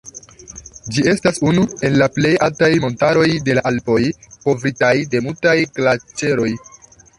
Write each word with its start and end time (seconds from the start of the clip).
Ĝi 0.95 1.03
estas 1.11 1.35
unu 1.49 1.65
el 1.89 1.97
la 2.03 2.07
plej 2.15 2.31
altaj 2.47 2.71
montaroj 2.87 3.27
de 3.51 3.57
Alpoj, 3.73 3.99
kovritaj 4.49 4.93
de 5.15 5.25
multaj 5.29 5.57
glaĉeroj. 5.79 6.53